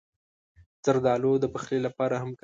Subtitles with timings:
[0.83, 2.39] زردالو د پخلي لپاره هم کارېږي.